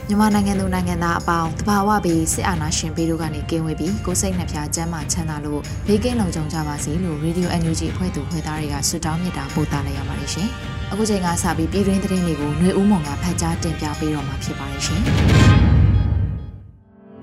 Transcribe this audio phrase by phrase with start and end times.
[0.09, 10.47] မြန်မာနိုင်ငံသူနိုင်ငံသားအပေါင်းတဘာဝပြီးစစ်အာဏာရှင်ပြည်တို့ကနေကင်းဝေးပြီးကိုစိတ်နှဖျားစမ်းမချမ်းသာလို့ဘေးကင်းလုံခြုံကြပါစေလို့ Radio NUG အဖွဲ့သူဖွဲ့သားတွေကဆုတောင်းမြတ်တာပို့သလိုက်ရပါတယ်ရှင်။
[10.91, 15.01] အခုချိန်ကစပြီးပြည်တွင်းသတင်းတွေကိုຫນွေဦးမုံကဖတ်ကြားတင်ပြပေးတော့မှာဖြစ်ပါတယ်ရှင်။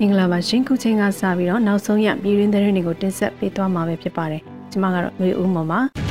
[0.00, 5.81] မင်္ဂလာပါရှင်ခုချိန်ကစပြီးတော့နောက်ဆုံးရပြည်တွင်းသတင်းတွေကိုတင်ဆက်ပေးသွားမှာပဲဖြစ်ပါတယ်။ကျွန်မကတော့ຫນွေဦးမုံပါ။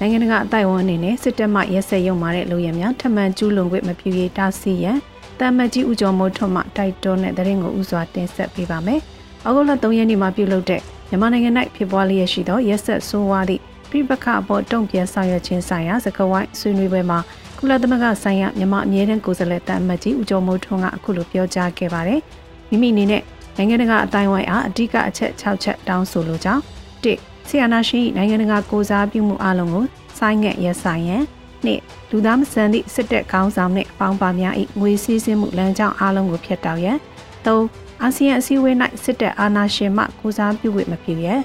[0.00, 4.98] နိုင်ငံတကာအတိုင်ဝမ်အနေနဲ့စစ်တပ်မှရက်စက်ရုံမာတဲ့လူရများထမှန်ကျူးလွန်ခွင့်မပြုရေးတားဆီးရန်
[5.40, 9.00] တမ္မကြီးဦးကျော်မိုးထွန်းမှတိုက်တွန်းတဲ့တရင်ကိုဥစွာတင်ဆက်ပေးပါမယ်။
[9.46, 17.18] ဩဂုတ်လ3ရက်နေ့မှာပြုလုပ်တဲ့မြန်မာနိုင်ငံ၌ဖြစ်ပွားလျက်ရှိသောရက်စက်ဆိုးဝါးသည့်ပြပခအပေါ်တုံ့ပြန်ဆောင်ရွက်ခြင်းဆိုင်ရာစကားဝိုင်းဆွေးနွေးပွဲမှာ
[17.58, 22.20] ကုလသမဂ္ဂဆိုင်ရာမြန်မာအမြဲတမ်းကိုယ်စားလှယ်တမ္မကြီးဦးကျော်မိုးထွန်းကအခုလိုပြောကြားခဲ့ပါတယ်။
[22.70, 23.22] မိမိအနေနဲ့
[23.56, 26.62] နိုင်ငံတကာအတိုင်းဝိုင်းအားအဓိကအချက်6ချက်တောင်းဆိုလိုကြောင်း
[27.04, 29.84] ၁ ဆီယနာရှိနိုင်ငံတကာကိုစားပြုမှုအလုံးကို
[30.18, 31.22] ဆိုင်းငံ့ရဆိုင်ရန်
[31.64, 36.98] နှစ်လူသားမဆန်သည့်စစ်တပ်ခေါင်းဆောင်နှင့်ပေါင်းပါများ၏ငွေစည်းစိမ်မှုလမ်းကြောင်းအလုံးကိုဖျက်တောက်ရန်
[37.46, 37.64] သုံး
[38.02, 41.40] အာဆီယံအစည်းအဝေး၌စစ်တပ်အာဏာရှင်မှကိုစားပြုဝေမပြုရန်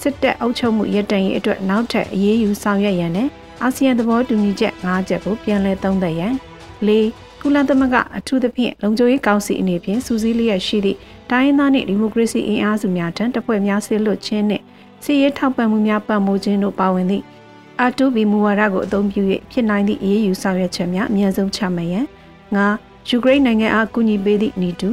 [0.00, 3.28] စစ်တပ်အုပ်ချုပ်မှုရည်တည်ရေးအတွက်နောက်ထပ်အရေးယူဆောင်ရွက်ရန်နဲ့
[3.62, 6.34] အာဆီယံသဘောတူညီချက်၅ချက်ကိုပြန်လည်သုံးသပ်ရန်
[6.88, 6.90] ၄
[7.40, 10.98] ကုလသမဂ္ဂအထူးသဖြင့်လုံခြုံရေးကောင်စီအနေဖြင့်စူးစီးလျက်ရှိသည့်
[11.30, 14.64] တိုင်းရင်းသားနှင့်ဒီမိုကရေစီအင်အားစုများထံတပ်ဖွဲ့များဆစ်လွတ်ခြင်းနှင့်
[15.02, 17.24] စီရေးထောက်ပံ့မှုများပံ့ပိုးခြင်းတို့ပါဝင်သည့်
[17.80, 22.06] အာတူဘီမူဝါဒကိုအသုံးပြု၍ဖြစ်နိုင်သည့်အရေးယူဆောင်ရွက်ချက်များအများဆုံးချမှတ်ရန်
[22.54, 22.66] ငါ
[23.08, 24.88] ယူကရိန်းနိုင်ငံအားကူညီပေးသည့်နီတူ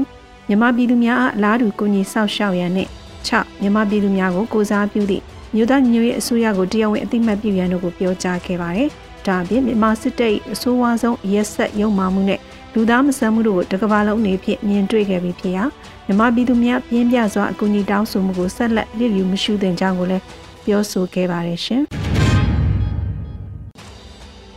[0.48, 2.90] မြန်မာပြည်သူများအားအလားတူကူညီဆောက်ရှောက်ရန်နှင့်
[3.28, 5.24] 6မြန်မာပြည်သူများကိုကိုစားပြုသည့်
[5.56, 8.90] မြို့သားညွေအစိုးရကိုတရားဝင်အသိမှတ်ပြုရန်တို့ကိုပြောကြားခဲ့ပါတယ်။
[9.25, 12.40] ဒါအပြင်မြန်မာစစ်တပ်၏အဆိုးဝါးဆုံးရက်ဆက်ရုံမာမှုနဲ့
[12.74, 15.63] လူသားမဆန်မှုတို့ကိုတကဘာလုံးအနေဖြင့်မြင်တွေ့ခဲ့ပြီးဖြစ်ရာ
[16.06, 20.24] မြန်မာပြည်သူများပြင်းပြစွာအကူအညီတောင်းဆိုမှုကိုဆက်လက်လစ်လျူမရှုသင့်ကြောင်းကိုလည်း
[20.66, 21.84] ပြောဆိုခဲ့ပါတယ်ရှင်။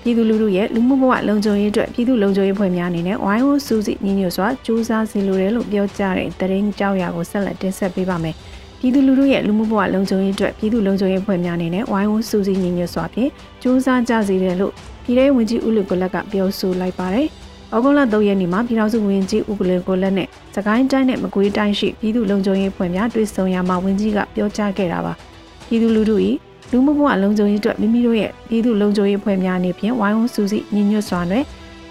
[0.03, 8.37] ပြည်သူလူထုရဲ့လူမှုဘဝလုံခြုံရေးအတွက်ပြည်သူလုံခြုံရေးဖွဲ့များအနေနဲ့ဝိုင်းဝန်းစူးစိညီညွတ်စွာစူးစမ်းစီလိုတယ်လို့ပြောကြားတဲ့တရင်ကြောက်ရကိုဆက်လက်တင်ဆက်ပေးပါမယ်။
[8.85, 13.31] ပြည်သူလူထုရဲ့လူမှုဘဝလုံခြုံရေးအတွက်ပြည်သူလုံခြုံရေးဖွဲ့များအနေနဲ့ဝိုင်းဝန်းစူးစိညီညွတ်စွာဖြင့်
[13.63, 14.73] စူးစမ်းကြစီတယ်လို့
[15.05, 17.27] ပြည်ထောင်ဝင်ကြီးဦးလူကလက်ကပြောဆိုလိုက်ပါတယ်။
[17.75, 25.13] ဩဂုတ်လ3ရက်နေ့မှာပြည်ထောင်စုဝင်ကြီးဦးကလကိုလက်နဲ့စကိုင်းတိုင်းနဲ့မကွေးတိုင်းရှိပြည်သူလုံခြုံရေးဖွဲ့များတွေ့ဆုံရမှာဝင်ကြီးကပြောကြားခဲ့တာပါ။
[25.69, 26.17] ပြည်သူလူထု၏
[26.71, 31.45] လူမှုဘဝလုံခြုံရေးအတွက်မိမိတို့ရဲ့ပြည်သူလုံခြုံရေးဖွဲ့များအနေဖြင့်ဝိုင်းဝန်းစုစည်းညီညွတ်စွာနဲ့စ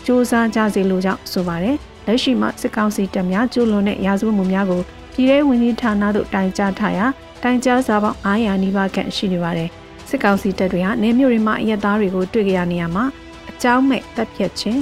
[0.05, 1.75] 조사ကြစေလိုကြောင်းဆိုပါတယ်။
[2.07, 4.81] လက်ရှိမှာစစ်ကောင်စီတပ်များကျူးလွန်တဲ့ရာဇဝတ်မှုများကို
[5.13, 7.05] ပြည်ထောင်ဝင်ကြီးဌာနသို့တိုင်ကြားထားရာ
[7.43, 9.69] တိုင်ကြားစာပေါင်း900နီးပါးခန့်ရှိနေပါတယ်။
[10.09, 13.05] စစ်ကောင်စီတပ်တွေဟာနေမြို့တွေမှာအရက်သားတွေကိုတွေ့ကြရနေရမှာ
[13.49, 14.81] အကြောင်းမဲ့တပ်ဖြတ်ခြင်း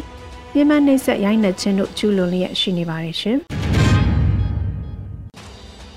[0.54, 3.38] မြန်မာနှိပ်စက်ရိုင်းနှက်ခြင်းတို့ကျူးလွန်လျက်ရှိနေပါတယ်ရှင်။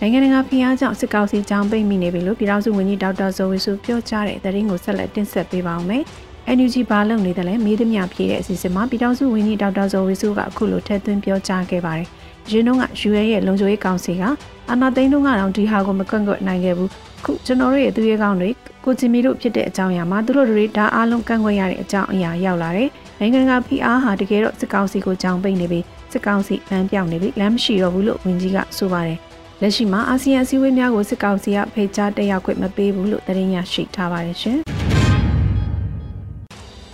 [0.00, 6.02] နိုင်ငံတကာဖိအားကြောင့်စစ်ကောင်စီကြောင်းပိတ်မိနေပြီလို့ပြည်ထောင်စုဝန်ကြီးဒေါက်တာဇော်ဝေစုပြောကြားတဲ့သတင်းကိုဆက်လက်တင်ဆက်ပေးပါောင်းမယ်။
[6.56, 12.08] NUG ဘာလုပ်နေတယ်လဲမေးသမျှဖြေတဲ့အစီအစဉ်မှာပြည်ထောင်စုဝန်ကြီးဒေါက်တာဇော်ဝေစုကအခုလိုထည့်သွင်းပြောကြားခဲ့ပါတယ်။
[12.50, 14.22] ရင်းနှုန်းက UA ရဲ့လုံခြုံရေးကောင်စီက
[14.70, 16.88] အာဏာသိမ်းတုန်းကတော့ဒီဟာကိုမကွန့်ကွက်နိုင်ခဲ့ဘူး။
[17.24, 18.50] ခုကျွန်တော်တို့ရဲ့သူရဲကောင်းတွေ
[18.84, 22.88] ကိုချီမီတို့ဖြစ်တဲ့အကြောင်းအရာမှာသူတို့တွေဒါအားလုံးကန့်ကွက်ရတဲ့အကြောင်းအရာရောက်လာတယ်။
[23.20, 29.18] နိုင်ငံတကာဖိအားဟာတကယ်တော့စစ်ကောင်စီကိုကြောင်ပိတ်နေပြီးစစ်ကောင်စီလမ်းပြောင်းနေပြီးလမ်းမရှိတော့ဘူးလို့ဝန်ကြီးကဆိုပါတယ်။
[29.60, 34.58] လက်ရှိမှာအာဆီယံအစည်းအဝေးများကိုစစ်ကောင်စီကဖိတ်ကြားတက်ရောက်ခွင့်မပေးဘူးလို့သတင်းရရှိထားပါတယ်ရှင်။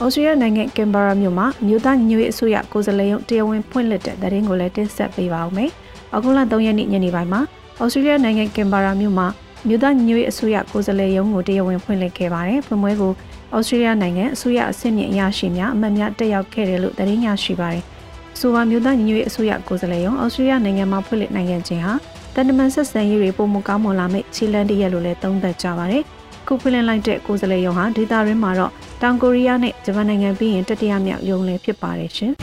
[0.03, 5.71] ဩစတြေးလျနိုင်ငံကင်ဘာရာမြို့မှာမြို့သားညီညွတ်ရေးအစိုးရကိုယ်စားလှယ်ရုံးတရားဝင်ဖွင့်လှစ်တဲ့သတင်းကိုလည်းတင်ဆက်ပေးပါဦးမယ်။
[6.15, 7.41] အခုလ3ရက်နေ့ညနေပိုင်းမှာ
[7.83, 9.27] ဩစတြေးလျနိုင်ငံကင်ဘာရာမြို့မှာ
[9.67, 13.13] မြို့သားညီညွတ်ရေးအစိုးရကိုယ်စားလှယ်ရုံးကိုတရားဝင်ဖွင့်လှစ်ခဲ့ပါတယ်။ဖွင့်ပွဲကို
[13.57, 17.85] ဩစတြေးလျနိုင်ငံအစိုးရအဆင့်မြင့်အရာရှိများအမတ်များတက်ရောက်ခဲ့တယ်လို့သတင်းရရှိပါတယ်။
[18.41, 21.95] ဆိုပါမြို့သားညီညွတ်ရေးအစိုးရကိုယ်စားလှယ်ရုံးဩစတြေးလျနိုင်ငံမှာဖွင့်လှစ်နိုင်ငံချင်းဟာ
[22.35, 26.18] တန်တမန်ဆက်ဆံရေးတွေပုံမကောင်းမွန်လာမယ့်ခြေလန်းတရက်လို့လည်းသုံးသပ်ကြပါတယ်။အ
[26.49, 28.73] ခုဖွင့်လှစ်လိုက်တဲ့ကိုယ်စားလှယ်ရုံးဟာဒေသရင်းမှာတော့
[29.03, 32.33] တောင်ကိုရီးယားနဲ့ဂျပန်နိုင်ငံပြီးရင်တတိယမြောက်ရုံးလည်းဖြစ်ပါတယ်ရှင်။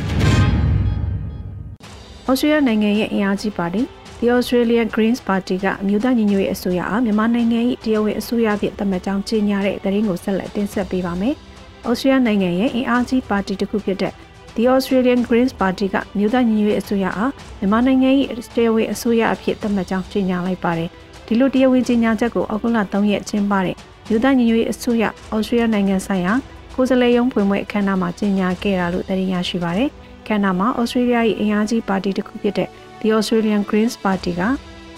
[2.28, 3.82] ဩစတြေးလျနိုင်ငံရဲ့အင်အားကြီးပါတီ
[4.20, 11.36] The Australian Greens Party ကအမျိုးသားညီညွတ်ရေးအစိုးရအားမြန်မာနိုင်ငံ၏တရားဝင်အစိုးရဖြစ်သတ်မှတ်ကြောင်းကြေညာတဲ့သတင်းကိုဆက်လက်တင်ဆက်ပေးပါမယ်။
[11.90, 14.14] ဩစတြေးလျနိုင်ငံရဲ့အင်အားကြီးပါတီတစ်ခုဖြစ်တဲ့
[14.56, 18.10] The Australian Greens Party ကမြို့သားညီညွတ်ရေးအစိုးရအားမြန်မာနိုင်ငံ၏
[18.56, 20.90] တရားဝင်အစိုးရအဖြစ်သတ်မှတ်ကြောင်းကြေညာလိုက်ပါတယ်။
[21.28, 23.78] ဒီလိုတရားဝင်ကြေညာချက်ကိုအောက်တိုဘာ3ရက်ကျင်းပတဲ့
[24.10, 25.04] မြို့သားညီညွတ်ရေးအစိုးရ
[25.36, 26.34] ဩစတြေးလျနိုင်ငံဆိုင်ရာ
[26.76, 29.90] ကိုယ်စားလှယ်ရုံးဖွင့်ပွဲအခမ်းအနားမှာကြေညာခဲ့တာလို့သိရရှိပါတယ်။
[30.28, 32.70] ခမ်းနားမှာဩစတြေးလျ၏အင်အားကြီးပါတီတစ်ခုဖြစ်တဲ့
[33.02, 34.42] The Australian Greens Party က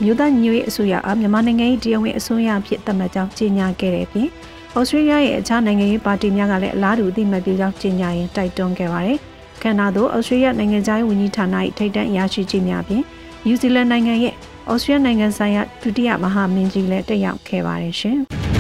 [0.02, 4.28] မြို့သားညီညွတ်ရေးအစိုးရအားမြန်မာနိုင်ငံ၏တရားဝင်အစိုးရအဖြစ်သတ်မှတ်ကြောင်းကြေညာခဲ့တဲ့အပြင်
[4.78, 9.18] ဩစတြေးလျရဲ့အခြားနိုင်ငံရေးပါတီများကလည်းအလားတူအသိမှတ်ပြုကြောင်းကြေညာရင်းတိုက်တွန်းခဲ့ပါတယ်။
[9.62, 11.46] ခန္ဓာသို့ဩစတြေးလျနိုင်ငံသားရေးဝန်ကြီးဌာန၏
[11.78, 13.04] ထိပ်တန်းအရာရှိကြီးများဖြင့်
[13.46, 14.34] နယူးဇီလန်နိုင်ငံရဲ့
[14.72, 18.20] ဩစတြေးလျနိုင်ငံဆိုင်ရာဒုတိယမဟာမင်းကြီးလည်းတက်ရောက်ခဲ့ပါတယ်ရှင်။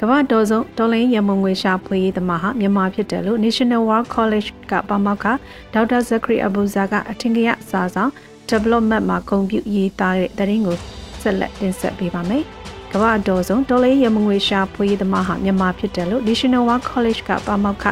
[0.00, 5.26] ကမ္ဘာတော်ဆုံးဒေါ်လာရမုံငွေရှာဖွေရေးသမားဟာမြန်မာဖြစ်တယ်လို့ National War College ကပါမောက္ခ
[5.74, 8.10] ဒေါက်တာဇခရီအဘူဇာကအထင်ကရစာဆောင်
[8.50, 10.76] development မှာဂုဏ်ပြုရေးသားတဲ့သတင်းကို
[11.20, 12.42] ဆက်လက်တင်ဆက်ပေးပါမယ်။
[12.92, 17.84] ကမ္ဘာတော်ဆုံးဒေါ်လာရမုံငွေရှာဖွေရေးသမားဟာမြန်မာဖြစ်တယ်လို့ National War College ကပါမောက္ခ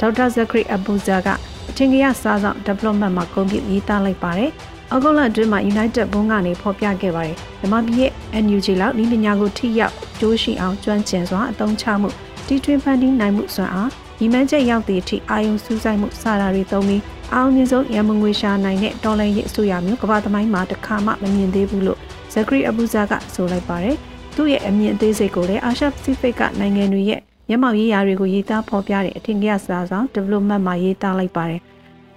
[0.00, 1.28] ဒေါက်တာဇခရီအဘူဇာက
[1.70, 4.52] အထင်ကရစားဆောင် development မှာကုန်ပြရေးသားလိုက်ပါတယ်။
[4.92, 8.12] အောက်တိုဘာအတွင်းမှာ United ဘုံကနေဖော်ပြခဲ့ပါတယ်။မြန်မာပြည်ရဲ့
[8.44, 12.08] NUG လောက်ဤပညာကိုထိရောက်ကျိုးရှိအောင်ကျွမ်းကျင်စွာအသုံးချမှု
[12.46, 17.02] တီထွင်ဖန်တီးနိုင်မှုစွမ်းအားဒီမှန်ချက်ရောက်သည့်အထိအာယုံစူးစိုက်မှုစတာတွေသုံးပြီး
[17.34, 21.98] အောင်မြင်ဆုံးရမငွေရှာနိုင်တဲ့ဒေါ်လာရေးအစိုးရမျိုးကမ္ဘာသမိုင်းမှာတစ်ခါမှမမြင်သေးဘူးလို့
[22.32, 23.96] ဇခရီအဘူဇာကဆိုလိုက်ပါတယ်။
[24.36, 31.62] သူ့ရဲ့အမြင်အသေးစိတ်ကိုလည်းအာရှပစိဖိတ်ကနိုင်ငံတွေရဲ့မျက်မှောက်ရေးရာတွေကိုရေးသားဖော်ပြတဲ့အထင်ကရစာဆောင် development မှာရေးသားလိုက်ပါတယ်။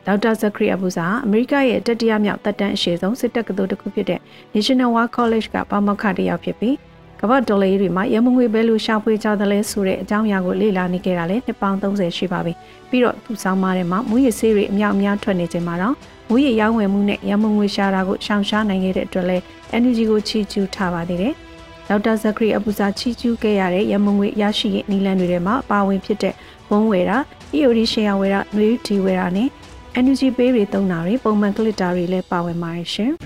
[0.08, 4.20] ဒေါက်တာဇခရီအဘူဇာအမေရိကရဲ့တတိယမြောက်တက်တန်းအရှိဆုံးစစ်တပ်ကတော်တစ်ခုဖြစ်တဲ့
[4.54, 6.76] National War College ကပါမောက္ခတစ်ယောက်ဖြစ်ပြီး
[7.22, 12.54] ကမ္ဘာဒေါ်လာတွေမှာရမငွေပဲလို့ရှာဖွေကြတယ်လဲဆိုတဲ့အကြောင်းအရာကိုလေ့လာနေခဲ့တာလဲနှစ်ပေါင်း30ရှိပါပြီ။
[12.90, 15.96] ပြီးတော့သူဆောင်မထဲမှာမူရစေးတွေအများအများထွက်နေချိန်မှာတော့
[16.30, 19.38] မူရရောင်းဝယ်မှုနဲ့ရမငွေရှာတာကိုရှောင်ရှားနိုင်ခဲ့တဲ့အတွက်လဲ
[19.78, 21.34] energy ကိုချီကျူးထားပါသေးတယ်။
[21.88, 26.34] ဒေါက်တာဇခရီအပူစာချီကျူးခဲ့ရတဲ့ရမငွေရရှိရဲ့နီလန်တွေထဲမှာပါဝင်ဖြစ်တဲ့
[26.70, 27.18] ဘုံဝယ်တာ
[27.58, 29.50] EOD ရှယ်ယာဝယ်တာနှွေးတီဝယ်တာနဲ့
[30.00, 33.12] energy pay တွေသုံးတာတွေပုံမှန် glitter တွေလည်းပါဝင်ပါတယ်ရှင်။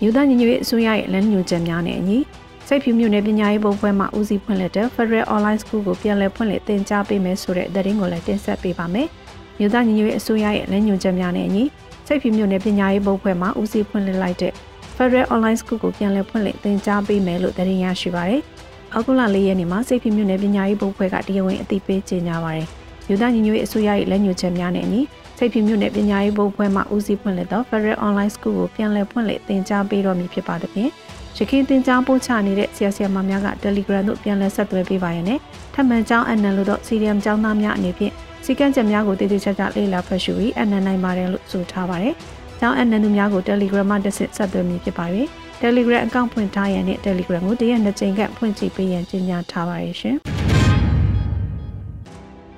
[0.00, 2.18] မြို့သားညီညွတ်ရေးအစိုးရရဲ့လမ်းညွှန်ချက်များနဲ့အညီ
[2.66, 9.08] စိတ်ဖြူမြို့နယ်ပညာရေးဘုတ်ပွဲမှာဦးစီးဖွင့်လှစ်တဲ့ Federal Online School ကိုပြန်လည်ဖွင့်လှစ်သင်ကြားပေးမယ်ဆိုတဲ့သတင်းကိုလည်းတင်ဆက်ပေးပါမယ်။
[9.58, 11.64] မြို့သားညီညွတ်ရေးအစိုးရရဲ့လမ်းညွှန်ချက်များနဲ့အညီ
[12.06, 14.52] စိတ်ဖြူမြို့နယ်ပညာရေးဘုတ်ပွဲမှာဦးစီးဖွင့်လှစ်လိုက်တဲ့
[14.96, 18.42] Federal Online School ကိုပြန်လည်ဖွင့်လှစ်သင်ကြားပေးမယ်လို့သတင်းရရှိပါရယ်။
[18.92, 22.68] အောက်တိုဘာ၄ရက်နေ့မှာစိတ်ဖြူမြို့နယ်ပညာရေးဘုတ်ဖွဲ့ကတရားဝင်အသိပေးကြေညာပါရယ်။
[23.08, 25.00] မြို့သားညီညွတ်ရေးအစိုးရရဲ့လက်ညှိုးချက်များနဲ့အညီ
[25.38, 30.90] စိတ်ဖြူမြို့နယ်ပညာရေးဘုတ်ဖွဲ့မှဦးစီးဖွင့်လှစ်သော Federal Online School ကိုပြန်လည်ဖွင့်လှစ်သင်ကြားပေးတော့မည်ဖြစ်ပါသဖြင့်
[31.36, 35.38] ရခိုင်တင်ကြားပို့ချနေတဲ့ဆရာဆရာမများက Telegram တို့ပြန်လည်ဆက်သွယ်ပေးပါရနဲ့
[35.74, 38.12] ထပ်မံကြောင်းအနံလို့တော့ CRM ကျောင်းသားများအနေဖြင့်
[38.44, 42.14] စီကံချက်များကိုတည်တည်ချာချာလေ့လာဖတ်ရှုပြီးအနံနိုင်ပါတယ်လို့ဆိုထားပါတယ်။
[42.60, 45.06] ကျောင်းအနန္တုများကို Telegram မှာတက်ဆက်ဆက်သွယ်မည်ဖြစ်ပါ၍။
[45.62, 50.18] Telegram အကောင့်ဖွင့်ထားရန်နဲ့ Telegram ကိုတရက်နှစ်ကြိမ်ကဖွင့်ကြည့်ပေးရန်ကြေညာထားပါရရှင်။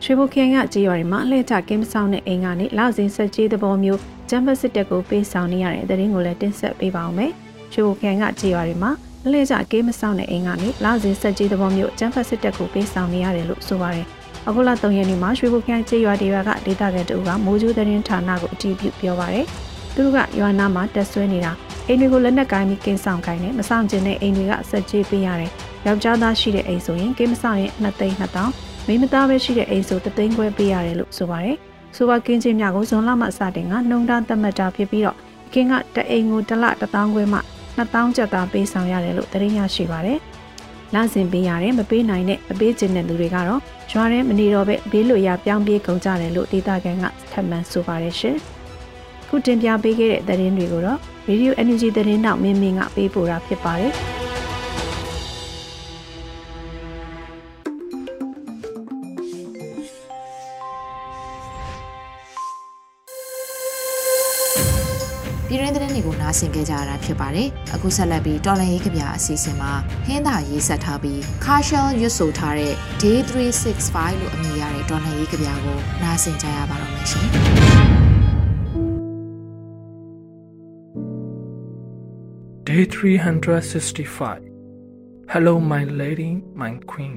[0.05, 4.01] ရွှေဘုခင်ကကြေးရွာတွေမှာအလှည့်ကျကင်းမဆောင်တဲ့အိမ်ကနေလောက်စင်းဆက်ကြီးသဘောမျိုး
[4.31, 7.33] ဂျမ်ဘတ်စစ်တပ်ကိုပေးဆောင်နေရတဲ့သတင်းကိုလည်းတင်ဆက်ပေးပါောင်းမယ်။
[7.73, 8.91] ရွှေဘုခင်ကကြေးရွာတွေမှာ
[9.25, 14.07] အလှည့်ကျကင်းမဆောင်တဲ့အိမ်ကနေလောက်စင်းဆက်ကြီးသဘောမျိုးဂျမ်ဘတ်စစ်တပ်ကိုပေးဆောင်နေရတယ်လို့ဆိုပါတယ်။
[14.49, 19.47] အခုလ3ရက်နေ့မှာရွှေဘုခင်ကြေးရွာတွေကဒေသခံတို့ကမိုးကျိုးသတင်းဌာနကိုအတည်ပြုပြောပါရယ်။
[19.95, 21.53] သူတို့ကရွာနာမှာတက်ဆွဲနေတာ
[21.87, 25.51] အိမ်တွေကိုလက်နက်ကိုင်းပြီးကင်းဆောင်ကိုင်းနေမဆောင်ကျင်တဲ့အိမ်တွေကဆက်ကြေးပေးရတယ်
[25.87, 31.57] ယောက်ျားသားရှိတဲ့အိမ်ဆိုရင်ကင်းမဆောင်ရင်2သိန်း2000 မိန်းမသားပဲရှိတဲ့အိမ်ဆို3သိန်းခွဲပေးရတယ်လို့ဆိုပါတယ်
[31.97, 35.17] ဆိုပါကင်းချင်းများကိုဇွန်လမှစတင်ကနှုံတန်းသတ်မှတ်တာဖြစ်ပြီးတော့
[35.53, 37.39] ကင်းကတအိမ်ကိုတစ်လ1000ခွဲမှ
[37.79, 40.19] 2000ကျပ်သားပေးဆောင်ရတယ်လို့သတင်းရရှိပါတယ်
[40.95, 43.61] လစဉ်ပေးရတယ်မပေးနိုင်တဲ့မပေးချင်တဲ့လူတွေကတော့
[43.93, 48.37] ရွာထဲမနေတော့ပဲဘေးလွတ်ရာပြောင်းပြေးကုန်ကြတယ်လို့ဒေသခံကထပ်မံဆိုပါတယ်ရှင်။
[49.29, 53.95] ခုတင်ပြပေးခဲ့တဲ့သတင်းတွေကိုတော့ Radio Energy သတင်းနောက်မင်းမင်းကပေးပို့တာဖြစ်ပါတယ်။
[65.53, 69.73] ပြည်ရင်းသတင်းတွေကိုနားဆင်ကြကြရတာဖြစ်ပါတယ်။အခုဆက်လက်ပြီးတော်လန်ရေးကြပြအစီအစဉ်မှာ
[70.07, 77.27] ဟင်းသာရေးဆက်ထားပြီး Carshall ရွတ်ဆိုထားတဲ့ Day 365လို့အမည်ရတဲ့တော်လန်ရေးကြပြကိုနားဆင်ကြရပါတော့မယ်ရှင်။
[82.67, 84.43] Day 365
[85.33, 86.31] Hello my lady
[86.61, 87.17] my queen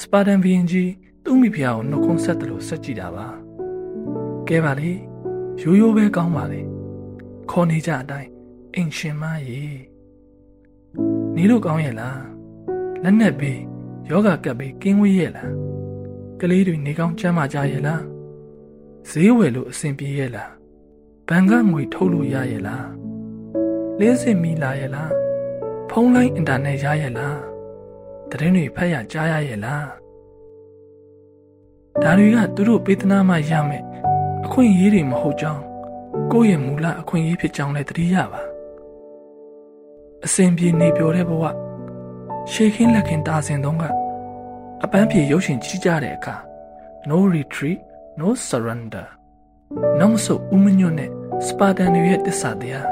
[0.00, 0.90] စပါဒန်ဘီရင်ကြီး
[1.24, 3.26] သူ့မိဖုရားကိုနှုတ်ခွန်းဆက်တယ်လို့ဆက်ကြည့်တာပါ
[4.48, 4.90] ကဲပါလေ
[5.60, 6.62] ရိုးရိုးပဲကောင်းပါလေ
[7.50, 8.30] ခေါ်နေကြအတိုင်း
[8.74, 9.64] အိမ်ရှင်မရေ
[11.36, 12.22] နေလို့ကောင်းရဲ့လား
[13.02, 13.60] လက်နဲ့ဘေး
[14.08, 15.52] ယောဂကပ်ဘေးကင်းဝေးရဲ့လား
[16.40, 18.02] ကလေးတွေနေကောင်းကျမ်းမာကြရဲ့လား
[19.10, 20.50] ဈေးဝယ်လို့အဆင်ပြေရဲ့လား
[21.28, 22.88] ဘဏ်ကငွေထုတ်လို့ရရဲ့လား
[23.98, 25.12] လင်းစင်မီလာရဲ့လား
[25.90, 27.38] ဖုန်းလိုင်းအင်တာနက်ရရဲ့လား
[28.30, 29.86] တရင်တွေဖတ်ရကြားရရဲ့လား
[32.02, 33.84] ဒါတွေကသူတို့ပေးသနာမှရမယ်
[34.44, 35.62] အခွင့်အရေးတွေမဟုတ်ကြောင်း
[36.32, 38.40] ကိုယ့်ရဲ့မူလအခွင့်အရေးဖြစ်ကြောင်းလည်းသတိရပါ
[40.24, 41.44] အစဉ်ပြေနေပြောတဲ့ဘဝ
[42.50, 43.84] ရှေးခင်းလက်ခင်တာစင်တုံးက
[44.84, 46.36] အပန်းပြေရုပ်ရှင်ကြီးကြတဲ့အခါ
[47.08, 47.80] no retreat
[48.20, 49.06] no surrender
[50.00, 51.10] နောက်ဆုဦးမညွတ်နဲ့
[51.46, 52.88] စပါတန်တွေရဲ့တစ္ဆာတရား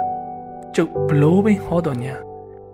[0.75, 2.15] ကျုပ်ဘလိုးဘိဟောတော်ညာ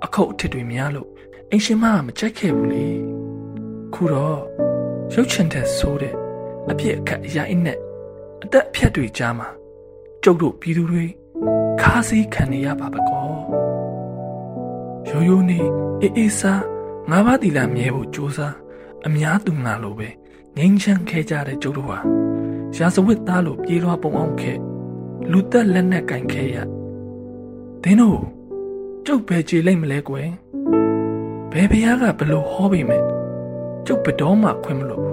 [0.05, 1.09] အခုတ်အထစ်တွေများလို့
[1.51, 2.87] အင်ရှင်မကမကြိုက်ခဲ့ဘူးလေ
[3.95, 4.41] ခုတော့
[5.15, 6.15] ရုပ်ချင်တဲ့ဆိုးတဲ့
[6.71, 7.79] အပြစ်အခတ်အရာအင်းနဲ့
[8.43, 9.49] အသက်အဖြတ်တွေကြားမှာ
[10.29, 11.05] ကျုပ်တို့ပြည်သူတွေ
[11.81, 13.29] ခါးစည်းခံနေရပါပကော
[15.09, 15.61] ရိုးရိုးနေ
[16.01, 16.63] အေးအေးစား
[17.11, 18.55] ငါးပါးတီလာမြဲဖို့ကြိုးစား
[19.07, 20.09] အများသူငါလိုပဲ
[20.57, 21.99] ငိမ့်ချမ်းခဲကြတဲ့ကျုပ်တို့ဟာ
[22.77, 24.59] ရာဇဝတ်သားလိုပြေးလွှားပုံအောင်ခဲ့
[25.31, 26.57] လူသက်လက်နဲ့ကင်ခဲရ
[27.83, 28.21] ဒင်းတို့
[29.07, 30.29] ကျုပ်ပဲကြည်လိုက်မလဲကွယ်
[31.53, 33.03] ဘယ်ဘုရားကဘလို့ဟောပြီမဲ့
[33.87, 35.05] ကျုပ်ဘတော်မှခွင့်မလို့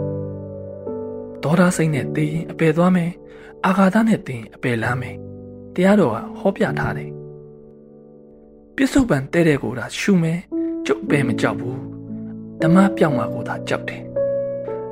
[1.44, 3.12] ဒေါ်ဒါစိတ်နဲ့တည်ရင်အပယ်သွားမယ်
[3.68, 5.18] အာဃာတနဲ့တည်ရင်အပယ်လမ်းမယ်
[5.76, 7.12] တရားတော်ကဟောပြထားတယ်
[8.76, 10.40] ပြစ္ဆုတ်ပံတဲ့တဲ့ကိုသာရှုမယ်
[10.86, 11.80] ကျုပ်ပဲမကြောက်ဘူး
[12.62, 14.04] ဓမ္မပြောင်းမှာကိုသာကြောက်တယ်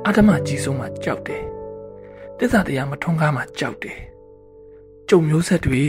[0.06, 1.42] အဓမ္မကြီးဆုံးမှာကြောက်တယ်
[2.38, 3.98] တစ္ဆာတရားမထွန်းကားမှာကြောက်တယ်
[5.08, 5.82] ကျုံမျိုးဆက်တွေ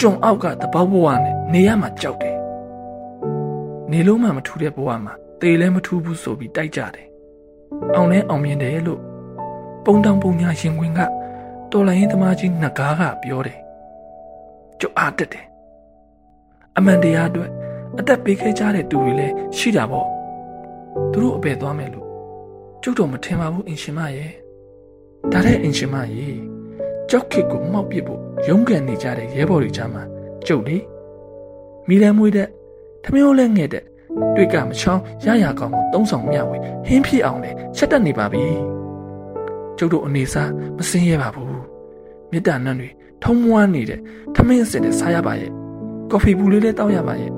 [0.00, 2.36] ကျုံအောက်ကတပေါဘဝနဲ့နေရမှာကြောက်တယ်
[3.90, 7.06] နေလုံးမှမထူတဲ့ဘဝမှာတေလည်းမထူဘူးဆိုပြီးတိုက်ကြတယ်
[7.94, 9.00] အောင်လဲအောင်မြင်တယ်လို့
[9.84, 11.02] ပုံတောင်ပုံညာရှင်ခွင်က
[11.72, 13.58] တော်လိုင်းရင်သမားကြီးငကားကပြောတယ်
[14.80, 15.46] ကျုပ်အားတက်တယ်
[16.76, 17.50] အမှန်တရားအတွက်
[17.98, 20.08] အသက်ပေးခဲ့ကြတဲ့သူတွေလည်းရှိတာပေါ့
[21.12, 22.06] သူတို့အပယ်သွားမယ်လို့
[22.82, 24.32] ကျုပ်တော့မထင်ပါဘူးအင်ရှင်မရဲ့
[25.32, 26.36] ဒါတဲ့အင်ရှင်မရဲ့
[27.10, 30.02] ကြောက်ခစ်ကိုမောက်ပစ်ဖို့ရုန်းကန်နေကြတဲ့ရဲဘော်တွေကြားမှာ
[30.46, 30.76] ကျုပ်လေ
[31.88, 32.48] မိလန်းမွေးတဲ့
[33.04, 33.84] ထမင်းလည်းငဲ့တဲ့
[34.34, 36.56] တွေ့ကမချောင်းရရကောင်ကိုတုံးဆောင်မျှဝေ
[36.86, 38.44] ဟင်းဖြစ်အောင်လဲချက်တက်နေပါပြီ
[39.78, 41.57] ကျုပ်တို့အနေစားမစင်းရပါဘူး
[42.30, 42.88] မေတ္တာနံတွေ
[43.22, 44.00] ထုံးမွားနေတဲ့
[44.34, 45.50] ထမင်းစင်နဲ့စားရပါရဲ့
[46.10, 47.32] ကော်ဖီပူလေးလည်းတောက်ရပါရဲ့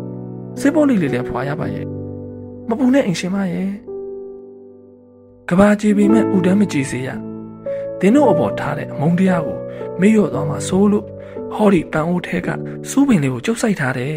[0.61, 1.87] ဆေးပေါလေးလေးလည်းဖွာရပါရဲ့
[2.69, 3.71] မပူနဲ့အိမ်ရှင်မရဲ့
[5.49, 7.09] ကဘာကြည်ပေမဲ့ဥဒန်းမကြည်စေရ
[8.01, 9.59] ဒင်းတို့အပေါ်ထားတဲ့အမုန်းတရားကို
[10.01, 11.07] မေ့လျော့သွားမှဆိုးလို့
[11.55, 12.49] ဟောဒီပန်အိုးထဲက
[12.91, 14.17] စူးပင်လေးကိုကျုပ်ဆိုင်ထားတယ်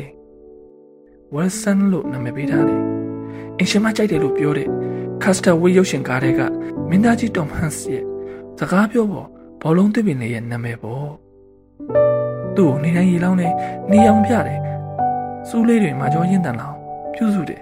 [1.34, 2.82] ဝယ်ဆန်လို့နာမည်ပေးထားတယ်
[3.58, 4.68] အင်ရှင်မကြိုက်တယ်လို့ပြောတဲ့
[5.22, 6.42] ကတ်စတာဝေးရုပ်ရှင်ကားတွေက
[6.90, 8.04] မင်းသားကြီးတော်ဟန်စ်ရဲ့
[8.60, 9.28] စကားပြောပေါ်
[9.66, 11.10] ဘောလုံးသစ်ပင်လေးရဲ့နာမည်ပေါ့
[12.56, 13.48] သူ့ကိုနေတိုင်းရေလောင်းနေ
[13.92, 14.60] နေအောင်ပြတယ်
[15.48, 16.78] စူးလေးတွေမှာကြောရင်းတန်လောင်
[17.14, 17.62] ပြုစုတယ်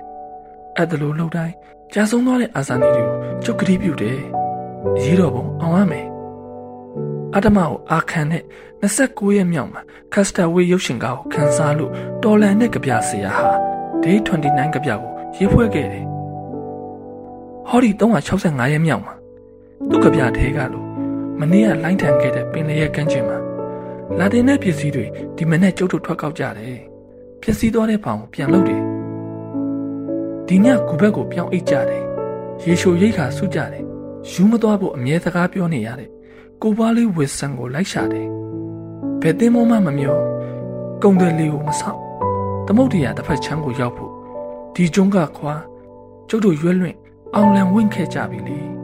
[0.75, 1.53] အဲ့ဒါလိုလှုပ်တိုင်း
[1.93, 4.19] ကြာဆုံးသွားတဲ့အာဇာနည်တွေကိုကျုပ်ကတိပြုတယ်
[4.97, 6.07] အရေးတော်ပုံအောင်ရမယ်
[7.35, 8.43] အတ္တမကိုအာခံတဲ့
[8.81, 9.81] 29ရက်မြောက်မှာ
[10.13, 11.91] ကတ်စတာဝေးရုပ်ရှင်ကားကိုခန်းစားလို့
[12.23, 13.49] တော်လန်တဲ့ကြပြဆရာဟာ
[14.03, 16.05] Day 29ကြပြကိုရေးဖွဲ့ခဲ့တယ်။
[17.67, 19.13] ဟောဒီ365ရက်မြောက်မှာ
[19.89, 20.90] သူ့ကြပြထဲကလို့
[21.41, 23.37] မနေ့ကလိုင်းထန်ခဲ့တဲ့ပင်လျက်ကမ်းခြေမှာ
[24.17, 25.05] လာတင်တဲ့ပစ္စည်းတွေ
[25.37, 26.79] ဒီမနေ့ကျုပ်တို့ထွက်ကောက်ကြတယ်။
[27.41, 28.83] ပစ္စည်းသွားတဲ့ဘောင်ကိုပြန်လုပ်တယ်။
[30.47, 32.03] ဒီညကူဘက်ကိုပြောင်းအိတ်ကြတယ်။
[32.63, 33.83] ရေချိုရိတ်ခါဆုကြတယ်။
[34.31, 36.09] ယူမသွားဖို့အမြဲစကားပြောနေရတယ်။
[36.61, 38.27] ကိုပွားလေးဝစ်ဆန်ကိုလိုက်ရှာတယ်။
[39.21, 40.17] ဘယ်တင်းမမှမမျော
[41.03, 41.99] ကုံတယ်လေးကိုမဆောက်
[42.67, 44.11] သမုတ်တရားတစ်ဖက်ချမ်းကိုရောက်ဖို့
[44.75, 45.55] ဒီကျုံးကခွာ
[46.29, 46.97] ကျုပ်တို့ရွက်လွင့်
[47.35, 48.80] အောင်လံဝင့်ခဲ့ကြပြီလေ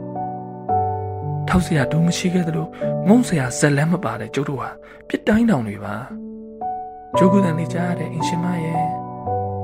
[1.48, 2.66] ထောက်စရာတူးမရှိခဲ့သလို
[3.08, 4.70] ငုံစရာဇက်လန်းမပါတဲ့ကျုပ်တို့ဟာ
[5.08, 5.96] ပြစ်တိုင်းတောင်တွေပါ
[7.16, 8.84] ကျုပ်ကတန်နေကြရတဲ့အင်ရှင်မရဲ့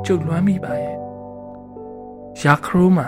[0.06, 0.96] ကျုပ်လွမ်းမိပါရဲ့
[2.42, 3.06] ရာခရိုးမှာ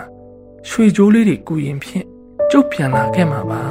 [0.69, 2.05] ရွှေကြိုးလေးတွေကူရင်ဖြင့်
[2.51, 3.63] ကျုပ်ပြန်လာခဲ့မှာပါ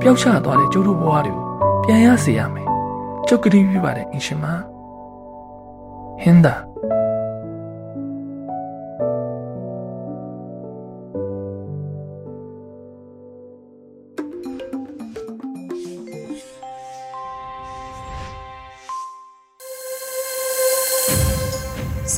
[0.00, 1.46] ပျောက်ချသွားတဲ့ကျုပ်တို့ဘဝတွေကို
[1.84, 2.68] ပြန်ရစေရမယ်
[3.28, 4.46] ကျုပ်ကတိပြုပါတယ်အင်ရှင်မ
[6.22, 6.54] ဟင်းသာ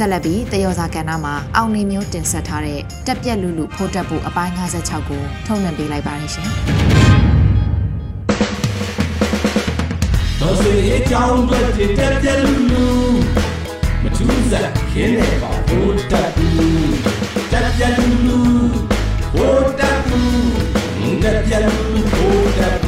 [0.04, 6.49] ဆက်လက်ပြီးတယောစာကဏ္ဍမှာအောင်နေမျိုးတင်ဆက်ထားတဲ့တက်ပြက်လူလူဖိုးတက်ဖို့အပိုင်း56ကိုထုတ်လွှင့်ပေးလိုက်ပါရရှင်။
[10.40, 11.58] တော်စေအကြောင်းတွေ
[11.99, 12.84] တက်ပြက်လူလူ
[14.02, 16.92] မထူးစားခင်းနေပါဖိုးတက်ဘူး
[17.52, 18.38] တက်ပြက်လူလူ
[19.32, 22.83] ဖိုးတက်ဘူးတက်ပြက်လူလူဖိုးတက်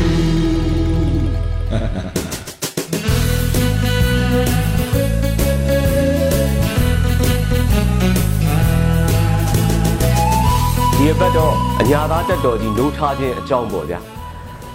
[10.98, 14.00] ဒီအပတ်တော့အညာသားတက်တော်ကြီးနိုးထားခြင်းအကြောင်းပေါ့ဗျာ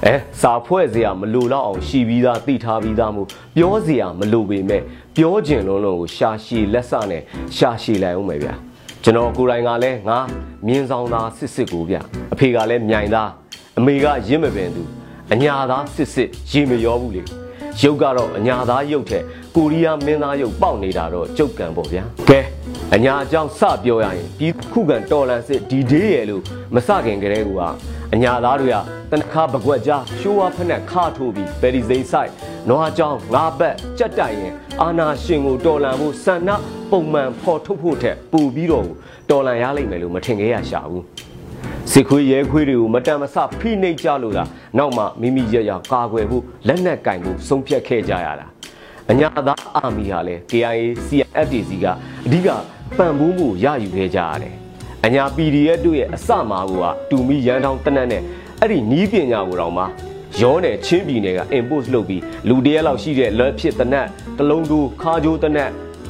[0.05, 4.81] အဲစာဖွဲ့စရာမလိုတော့အောင်ရှိပြီးသားသိထားပြီးသားမို့ပြောစရာမလိုပေမဲ့
[5.15, 7.21] ပြောကျင်လုံးလုံးကိုရှာရှည်လက်စနဲ့
[7.55, 8.53] ရှာရှည်လိုက်အောင်မယ်ဗျာ
[9.03, 10.19] ကျွန်တော်ကိုယ်တိုင်ကလည်းငါ
[10.67, 11.95] မြင်းဆောင်သားစစ်စစ်ကိုဗျ
[12.33, 13.29] အဖေကလည်းမြိုင်သား
[13.79, 14.83] အမေကရင်းမပင်သူ
[15.33, 17.21] အညာသားစစ်စစ်ရေမရောဘူးလေ
[17.81, 19.23] ရုပ်ကတော့အညာသားရုပ်ထက်
[19.55, 22.39] ကိုရီးယားမင်းသားရုပ်ပေါက်နေတာတော့ကြုတ်ကံပေါ့ဗျာကဲ
[22.95, 26.43] အညာအကြောင်းစပြောရရင်ဒီခုခံတော်လန်စစ်ဒီဒေးရဲ့လို့
[26.75, 27.49] မစခင်ကလေးက
[28.13, 28.77] အညာသားတွေက
[29.11, 32.31] တနခါပကွက်ကြားရှိုးဝါဖက်နဲ့ခါထိုးပြီးပယ်ဒီစိန်ဆိုင်
[32.69, 36.49] နွားကြောင်းငါးဘက်ကြက်တိုင်ရင်အာနာရှင်ကိုတော်လန်ဖို့ဆန္ဒ
[36.91, 38.87] ပုံမှန်ဖော်ထုတ်ဖို့ထက်ပိုပြီးတော့
[39.29, 41.03] တော်လန်ရလိမ့်မယ်လို့မထင်ခဲ့ရရှာဘူး
[41.91, 48.47] စစ်ခွေးရဲခွေးတွေကိုမတန်မဆဖိနှိပ်ကြလို့လားနောက်မှမိမိရရကာကွယ်ဖို့လက်နက်ကင်ဖို့ဆုံးဖြတ်ခဲ့ကြရတာ
[49.09, 51.85] အညာသားအာမီဟာလည်း KIA CFDC က
[52.25, 52.47] အဓိက
[52.97, 54.53] ပံ့ပိုးမှုရယူခဲ့ကြရတယ်
[55.05, 56.73] အညာ PDF တို့ရဲ့အစမှာက
[57.09, 58.21] တူမီရန်ထောင်းတနက်နဲ့
[58.59, 59.83] အဲ့ဒီနီးပညာကိုတော့မှ
[60.39, 65.69] ရောနယ်ချင်းပြည်နယ်က import လုပ်ပြီးလူတရက်လောက်ရှိတဲ့လက်ဖြစ်တနက်တလုံးတူခါကြိုးတနက်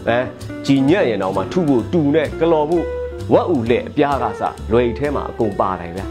[0.09, 0.19] အဲ
[0.65, 2.85] ကြည်ညက်ရင်တော့မှထုဖို့တူနဲ့ကလော်ဖို့
[3.33, 6.05] ဝက်ဥလက်အပြားကစလွယ်ထဲမှာအကုန်ပါတယ်ဗျာ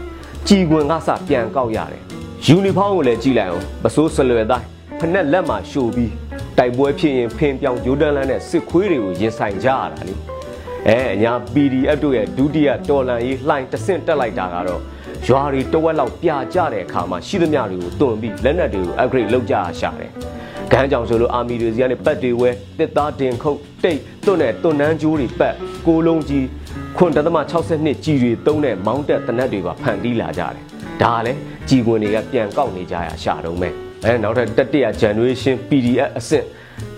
[0.47, 2.01] ကြည်ခွင်ကစပြန်ကောက်ရတယ်
[2.45, 4.67] ယူနီဖောင်းကိုလည်းကြည့်လိုက်အောင်ပစိုးဆလွယ်တိုင်း
[4.99, 6.11] ဖက်နဲ့လက်မှာရှို့ပြီး
[6.57, 10.15] တိုက်ပွဲဖြစ်ရင်ဖင်ပြောင်ဂျိုဒန်လန်နဲ့စစ်ခွေးတွေကိုရင်ဆိုင်ကြရတာလေ
[10.87, 14.81] အဲအညာ PDF တို့ရဲ့ဒုတိယတော်လန်ရေးလှိုင်းတဆင့်တက်လိုက်တာကတော့
[15.27, 20.11] ရွာတွေတဝက်လောက်ပြာကျတဲ့အခါမှာရှိသမျှတွေကိုတွန်ပြီးလက်နက်တွေကို upgrade လုပ်ကြရရှာတယ်။
[20.71, 25.55] ခန်းကြောင်ဆိုလို့အာမီတွေစီကနေပတ်တွေဝဲတစ်သားတင်ခုတ်တိတ်တွန့်နဲ့တွန့်နှန်းကြိုးတွေပတ်
[25.87, 26.45] ကိုလုံးကြီး
[26.97, 27.37] ခွန်တသမ
[27.71, 30.63] 62ကြီးတွေတုံးတဲ့မောင်းတက်တနက်တွေပါဖန်တီးလာကြတယ်။
[31.01, 31.39] ဒါလည်း
[31.69, 36.45] ကြီးခွင်တွေကပြန်ကောက်နေကြရရှာတော့မဲ့။ အဲနောက်ထပ်တတိယ generation PDF အဆင့်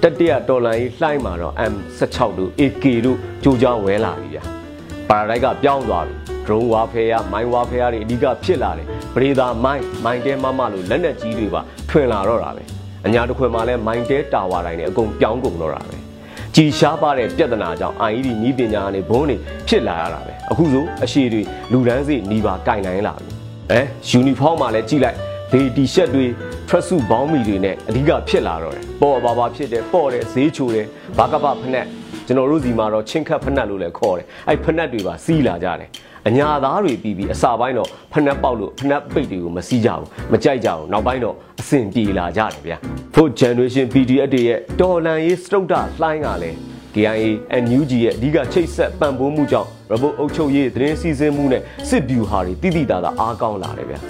[0.01, 4.43] တတိယဒေါ်လာကြီးလှိုင်းမှာတော့ M16 တို့ AK တို့ကြိုးကြောင်းဝဲလာပြီဗျာ။
[5.10, 12.63] ပါရာဒိုက်ကပြောင်းသွားပြီ။ drone warfare မိုင်း warfare တွေအဓိကဖြစ်လာတယ်။ပရိသာမိုင်းမိုင်းတဲမမလို့လက်နက်ကြီးတွေပါထွင်လာတော့တာပဲ။
[13.05, 15.98] အညာတစ်ခွင်မှာလဲမိုင်းတဲတာဝါတိုင်းနဲ့အကုန်ပြောင်းကုန်တော့တာပဲ။
[16.55, 19.37] ကြည်ရှားပါတဲ့ပြဿနာကြောင့် IED နီးပညာနဲ့ဘုန်းတွေ
[19.68, 23.31] ဖြစ်လာရတာပဲအခုဆိုအရှိတွေလူဒန်းစီနီးပါကင်နိုင်လာပြီ
[23.72, 25.18] အဲယူနီဖောင်းမှာလည်းကြည့်လိုက်
[25.55, 26.25] ဒေတီရှက်တွေ
[26.68, 30.87] ထရက်စုဘောင်းမီတွေနဲ့အဓိကဖြစ်လာတော့တယ်ပေါ်ပါပါဖြစ်တယ်ပေါ့တယ်ဈေးချိုတယ်
[31.18, 31.87] ဘာကပဖက်
[32.25, 35.89] ကျွန်တော်တို့ဒီမှာတော့ချင်းခတ်ဖက်လို့လည်းခေါ်တယ်အဲ့ဖက်တွေပါစီးလာကြတယ်
[36.27, 42.77] အညာသားတွေပြီးပြီးအစာပိုင်းတော့ဖနှက်ပေါက်လို့ဖနှက်ပိတ်တွေကိုမစီးကြဘူးမကြိုက်ကြဘူးနောက်ပိုင်းတော့အဆင်ပြေလာကြတယ်ဗျာ
[43.13, 46.57] Fourth Generation PDF တွေရဲ့တော်လန်ရေးစတုဒ္ဒလှိုင်းကလည်း
[46.94, 47.25] KIA
[47.63, 54.01] NUG ရဲ့အဓိကချိတ်ဆက်ပံ့ပိုးမှုကြောင့် robot အုပ်ချုပ်ရေးသတင်းစီစဉ်မှုနဲ့စစ်ဗျူဟာတွေတိတိတသာအားကောင်းလာတယ်ဗျာ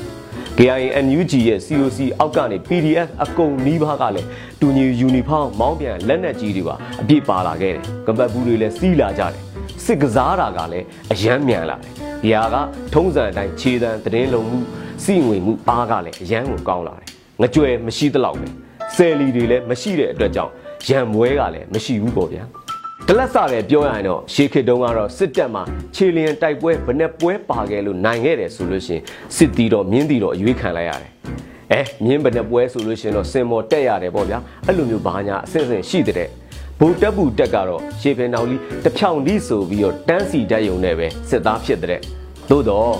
[0.58, 4.28] KIA NUG ရဲ့ COC အောက်ကနေ PDF အကုန်နီးပါးကလည်း
[4.62, 9.42] တူညီယူနီဖောင်းမောင်းပြန်လက်နက်ကြီးတွေပါအပြည့်ပါလာခဲ့တယ်။ကပတ်ဘူးတွေလည်းစီးလာကြတယ်။
[9.86, 11.92] စစ်ကစားတာကလည်းအယမ်းမြန်လာတယ်။
[12.24, 12.56] ဒီဟာက
[12.94, 14.60] ထုံးစံအတိုင်းခြေတံသတင်းလုံမှု
[15.04, 17.08] စီငွေမှုအားကလည်းအယမ်းကိုကောင်းလာတယ်။
[17.42, 18.48] ငကြွယ်မရှိသလောက်ပဲ။
[18.96, 20.52] ဆယ်လီတွေလည်းမရှိတဲ့အတွက်ကြောင့်
[20.88, 22.46] ရံမွဲကလည်းမရှိဘူးပေါ့ဗျာ။
[23.08, 25.64] တလက်စပဲပြောရရင်တော့ရှေးခေတ်တုန်းကတော့စစ်တပ်မှာ
[25.96, 29.04] ခြေလျင်တိုက်ပွဲဘယ်နဲ့ပွဲပါခဲ့လို့နိုင်ခဲ့တယ်ဆိုလို့ရှိရင်
[29.36, 31.12] စစ်တီတော့မြင်းတီတော့အရွေးခံလိုက်ရတယ်
[31.72, 36.30] အဲမြင်းဘယ်နဲ့ပွဲဆိုလို့ရှိရင်တော့စင်မော်တက်ရတယ်ပေါ့ဗျာအဲ့လိုမျိုးဘာညာအဆင့်ဆင့်ရှိတဲ့
[36.80, 42.02] ဘူတက်ဘူးတက်ကတော့ရှေးဖင်တော်လီတဖြောင်ဒီဆိုပြီးတော့တန်းစီတက်ယုံနဲ့ပဲစစ်သားဖြစ်တဲ့
[42.50, 42.92] သို့တော့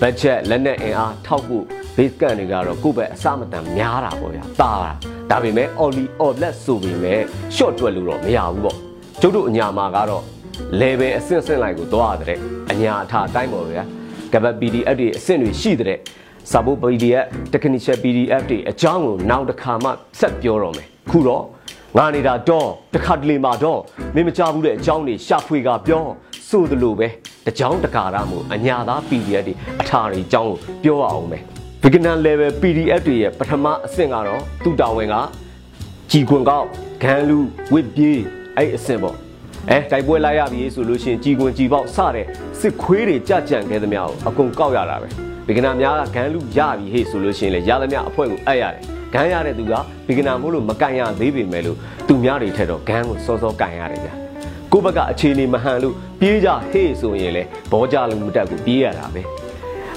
[0.00, 1.64] ဘတ်ဂျက်လက်နက်အင်အားထောက်ဖို့
[1.96, 4.92] base ကန်တွေကတော့ကိုယ့်ဘက်အစမတန်များတာပေါ့ဗျာတာတာ
[5.30, 7.20] ဒါပေမဲ့ Oli Olet ဆိုပေမဲ့
[7.56, 8.89] short တွက်လို့တော့မရဘူးပေါ့
[9.22, 10.24] ကျုပ်တို့အညာမှာကတော့
[10.80, 12.38] level အဆင့်ဆင့်လိုက်ကိုသွားရတဲ့
[12.72, 13.84] အညာအထာအတိုင်းပေါ့ဗျာ
[14.32, 15.98] ကပတ် PDF တွေအဆင့်တွေရှိတဲ့
[16.50, 21.44] စာဖို့ PDF technical PDF တွေအကြောင်းကိုနောက်တစ်ခါမှဆက်ပြောတော့မယ်ခုတော့
[21.98, 23.80] ငါနေတာတော့တခါတလေမှာတော့
[24.14, 26.04] မင်းမကြဘူးတဲ့အကြောင်းတွေရှာဖွေကပြော
[26.48, 27.08] ဆိုသလိုပဲ
[27.46, 31.42] တကြောင်တကာရမှုအညာသား PDF တွေအထာတွေအကြောင်းကိုပြောရအောင်မယ်
[31.82, 35.16] beginner level PDF တွေရဲ့ပထမအဆင့်ကတော့သူ့တာဝန်က
[36.10, 36.66] ကြီးခွန်ကောက်
[37.02, 37.38] ဂန်လူ
[37.74, 39.16] ဝစ်ပြေး အဲ့အဆင့်ပေါ့
[39.68, 42.26] အဲတိုက်ပွဲလိုက်ရပြီဆိုလို့ရှိရင်ကြီးခွန်ကြီးပေါက်စတဲ့
[42.60, 45.08] စစ်ခွေးတွေကြကြံခဲ့သမျှကိုအကုန်ကောက်ရတာပဲ
[45.46, 48.82] ဘေကနာများကဂန်လူရပြီဟေ့ဆိုလို့ရှိရင်လေရသမျှအဖွဲ့ကိုအပ်ရတယ်
[49.14, 49.72] ဂန်ရတဲ့သူက
[50.06, 51.76] ဘေကနာမို့လို့မကန်ရသေးပေမဲ့လို့
[52.08, 54.14] သူများတွေထက်တော့ဂန်ကိုစောစောကန်ရတယ်ဗျာ
[54.72, 59.22] ကိုဘက်ကအခြေအနေမဟန်လို့ပြေးကြဟေ့ဆိုရင်လေဘောကြလုံးမတက်ကိုပြေးရတာပဲ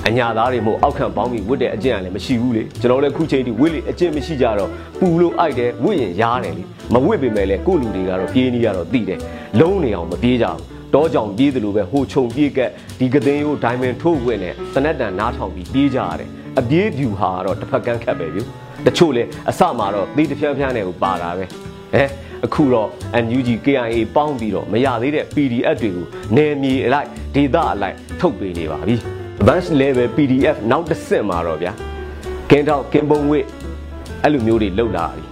[0.07, 6.63] အညာသားတွေမို့အောက်ခံပေါင်းပြီးဝတ်တဲ့အကျင့်ကလည်းမရှိဘူးလေကျွန်တော်လည်းခုချိန်ထိဝတ်လေအကျင့်မရှိကြတော့ပူလို့အိုက်တယ်ဝတ်ရင်ရားတယ်လေ
[6.93, 9.19] မဝတ်ပေမဲ့လည်းကိုလူတွေကတော့ပြေးနေရတော့သိတယ်
[9.59, 10.59] လုံးနေအောင်မပြေးကြဘူး
[10.93, 18.39] တောကြောင်ပြေးသလိုပဲဟိုခြုံပြေးကက်ဒီကသိန်းကိုဒိုင်မန်ထိုးဝင်နဲ့တနက်တန်နားထောင်ပြီးပြေးကြရတယ်အပြေးဖြူဟာကတော့တစ်ဖက်ကန်းခတ်ပဲဗျ
[18.85, 21.45] တချို့လဲအစမှာတော့သေးတဖြန်းဖြန်းနဲ့ကိုပါတာပဲ
[21.95, 22.03] အဲ
[22.45, 22.89] အခုတော့
[23.25, 31.71] NUG KIA ပေါင်းပြီးတော့မရသေးတဲ့ PDF တွေကိုနယ်မြေအလိုက်ဒေသအလိုက်ထုတ်ပေးနေပါပြီ advanced level PDF နောက်တစ်ဆင့်မှာတော့ဗျာ
[32.49, 33.39] ကင်းထောက်ကင်းပုံဝိ
[34.23, 35.23] အဲ့လိုမျိုးတွေလောက်လာပြီ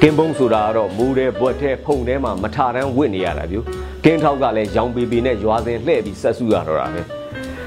[0.00, 3.66] ကင်းပုံဆိုတာကတော့မူတဲ့ဘွက်ထဲဖုန်ထဲမှာမထတန်းဝစ်နေရတာမျိုး
[4.04, 7.02] ကင်းထောက်ကလည်းရောင်ပီပီနဲ့ရွာစင်လှဲ့ပြီးဆက်စုရတော့တာပဲ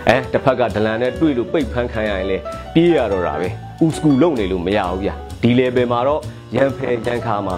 [0.08, 2.38] အဲတစ်ဖက်ကဒလန်နဲ့တွေ့လို့ပိတ်ဖန်းခံရရင်လေ
[2.74, 3.50] ပြေးရတော့တာပဲ
[3.84, 6.22] ဦးစကူလုံနေလို့မရဘူးဗျာဒီ level မှာတော့
[6.56, 7.56] ရန်ဖယ်တန်ခါမှာ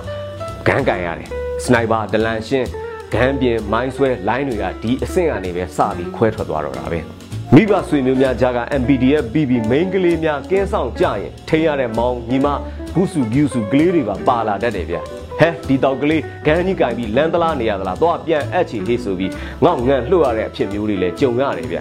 [0.67, 1.29] ဂန်းကန်ရတယ်
[1.63, 2.67] စနိုက်ပါဒလန်ရှင်း
[3.13, 7.14] ဂန်းပြင်မိုင်းဆွဲလိုင်းတွေကဒီအဆင့်ကနေပဲစပြီးခွဲထွက်သွားတော့တာပဲ
[7.53, 12.47] မိဘဆွေမျိုးများကြားက MPDF BB main ကလေးများကင်းဆောင်ကြရင်ထိရတဲ့မောင်ညီမ
[12.93, 15.01] ဂုစုဂုစုကလေးတွေပါပါလာတတ်တယ်ဗျာ
[15.39, 19.31] ဟဲဒီတော့ကလေးဂန်းကြီးကင်ပြီးလမ်းသလားနေရသလားတော့ပြန်အပ်ချီလေးဆိုပြီး
[19.63, 21.77] ငေါငန့်လှုပ်ရတဲ့အဖြစ်မျိုးတွေလည်းကြုံရတယ်ဗျ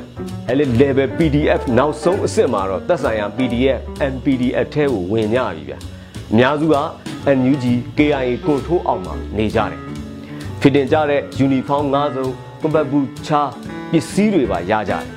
[0.48, 3.78] အဲ့လေ level PDF နောက်ဆုံးအစ်စ်မှာတော့သက်ဆိုင်ရာ PDF
[4.12, 5.78] MPDF ထဲကိုဝင်ကြပြီဗျအ
[6.38, 6.76] များစုက
[7.38, 7.64] NUG
[7.98, 9.80] KIA ကွန်ထရိုးအောက်မှာနေကြတယ်
[10.60, 12.26] ဖြစ်တင်ကြတဲ့ uniform ၅စုံ
[12.60, 13.40] ကွန်ပတ်ဘူးချာ
[13.90, 15.13] ပစ္စည်းတွေပါရကြတယ်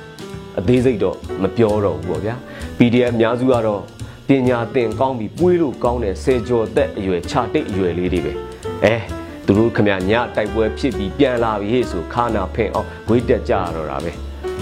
[0.58, 2.34] အသေးစိတ်တော့မပြောတော့ဘူးပေါ့ဗျာ
[2.78, 3.82] PDF အများစုကတော့
[4.28, 8.32] ပညာသင်ကောင်းပြီးပွေးလို့ကောင်းတဲ့စေကျော်သက်အရွယ်ခြာတိတ်အရွယ်လေးတွေပဲ
[8.84, 8.94] အဲ
[9.46, 14.12] သူတို့ခမညတိုက်ပွဲဖြစ်ပြီးပြန်လာပြီဟေ့ဆိုခါနာဖင်အောင်ဝေးတက်ကြရတော့တာပဲ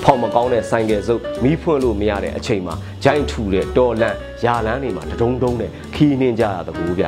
[0.03, 7.05] ဖောက်မကောင်းတဲ့ဆိုင်ကယ်စုပ်မီးဖွင့်လို့မရတဲ့အချိန်မှာဂျိုင်းထူတဲ့တော်လန့်ရာလန်းတွေမှာတဒုံဒုံနဲ့ခီးနှင်းကြရတဲ့ကူဗျ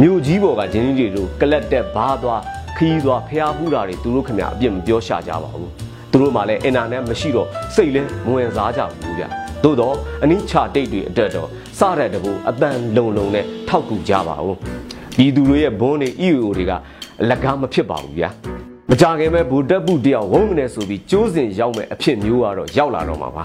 [0.00, 2.42] မြို့ကြီးပေါ်ကဂျင်းကြီးတွေတို့ကလတ်တက်ဘားသွား
[2.76, 9.24] ခီးသွားဖျားပူးတာတွေသူတို့ခမအပြစ်မပြောရှာကြပါဘူး သူတို့မှလည်းအင်တာနက်မရှိတော့စိတ်လဲမဝင်စားကြဘူးဗျ
[9.62, 14.56] သို့တော့အနည်းချတိတ်တွေအတွက်တော့စတဲ့တကူအတန်လုံလုံနဲ့ထောက်ကူကြပါဦး
[15.16, 16.72] ဒီသူတွေရဲ့ဘွန်းတွေ EO တွေက
[17.22, 18.30] အလကားမဖြစ်ပါဘူးဗျာ
[18.90, 23.44] မကြခင်ပဲဘူတက်ပုတယောက်ဝုန်းကနေဆိုပြီးကျိုးစင်ရောက်မဲ့အဖြစ်မျိုးကတော့ရောက်လာတော့မှာပါ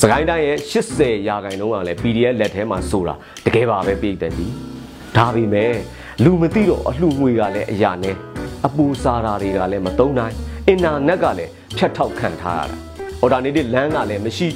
[0.00, 3.14] စကိုင်းတိုင်းရဲ့80ရာခိုင်နှုန်းကလည်း PDF လက်ထဲမှာဆိုတာ
[3.46, 4.52] တကယ်ပါပဲပြည်သက်သည်
[5.16, 5.74] ဒါပေမဲ့
[6.24, 8.14] လူမသိတော့အလှငွေကလည်းအရာနဲ့
[8.66, 10.34] အပူစားတာတွေကလည်းမသုံးနိုင်
[10.68, 12.76] အင်တာနက်ကလည်း ဖြတ်ထောက်ခံထားရတာ။
[13.22, 14.48] alternative လမ်းကလည်းမရှိ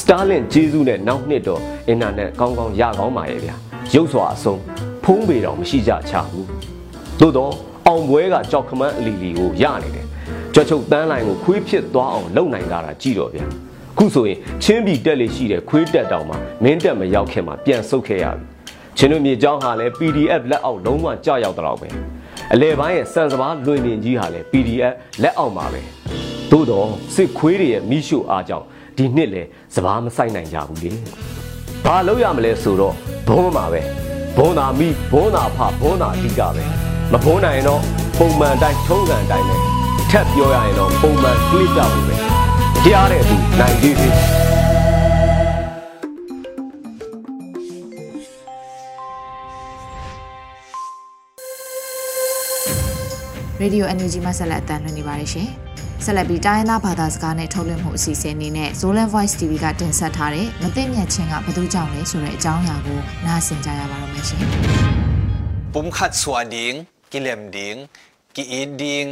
[0.00, 1.60] Starlink ကျေးဇူးနဲ့နောက်နှစ်တော့
[1.92, 3.54] internet ကောင်းကောင်းရကောင်းပါရဲ့ဗျာ။
[3.94, 4.60] ရုပ်စွာအဆုံး
[5.04, 6.44] ဖုံးပေတော့မရှိကြချဘူး။
[7.20, 7.52] သို့တော့
[7.86, 10.06] အောင်ပွဲကကြောက်ခမန်းအလီလီကိုရနေတယ်။
[10.54, 13.44] ကြွချုပ်တန်းလိုင်းကိုခွေးဖြစ်သွားအောင်လုပ်နိုင်တာကြည့်တော့ဗျာ။
[13.98, 18.44] ခုဆိုရင်ချင်းပြည်တက်လေရှိတဲ့ခွေးတက်တောင်မှမင်းတက်မရောက်ခင်မှာပြန်ဆုတ်ခဲ့ရပြီ။
[18.96, 21.88] ချင်းတို့မြေကြောင်းဟာလည်း PDF လက်အောက်လုံးဝကြောက်ရောက်တော့ပဲ။
[22.52, 25.82] အလဲပိုင်းရဲ့စံစဘာလွင်ပြင်ကြီးဟာလည်း PDF လက်အောက်မှာပဲ
[26.50, 29.42] သို့တော့စစ်ခွေးတွေရဲ့မိရှုအားကြောင့်ဒီနှစ်လေ
[29.74, 30.92] စပားမဆိုင်နိုင်ကြဘူးလေ
[31.84, 32.94] ဘာလို့ရမလဲဆိုတော့
[33.28, 33.82] ဘုံမှာပဲ
[34.36, 36.64] ဘုံသာမိဘုံသာဖဘုံသာအဓိကပဲ
[37.12, 37.80] မဘုံနိုင်ရင်တော့
[38.18, 39.56] ပုံမှန်တိုင်းထုံးစံတိုင်းပဲ
[40.10, 42.16] ထက်ပြောရရင်တော့ပုံမှန်ကလစ်ကြဘူးပဲ
[42.84, 44.14] ကြားတဲ့သူနိုင်သေးသေး
[53.60, 55.50] ရေဒီယို NUG မှာဆက်လက်အသံလွှင့်နေပါတယ်ရှင်။
[56.05, 64.39] ဆက်လက်ပြီးတိုင်းရင်းသားဘာသာစကားနဲ့ထုတ်လွှင့်မှုအစီအစဉ်အနေနဲ့ Zolan Voice TV ကတင်ဆက်ထားတဲ့မသိမြတ်ချင်းကဘယ်သူကြောင့်လဲဆိုတဲ့အကြောင်းအရာကိုနားဆင်ကြရပါတော့မယ်ရှင်။
[65.73, 66.73] ปุ่มขัดสวดิง
[67.11, 67.75] กิเลมดิง
[68.35, 69.05] กิอีดิง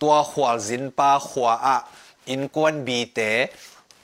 [0.00, 1.76] ตัวขวาจินปาขวาอะ
[2.28, 3.20] อินกวนบีเต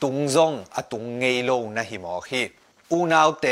[0.03, 2.43] ตุงซงอะตุงเงโลนะหิมอฮี
[2.91, 3.47] อูนาวเต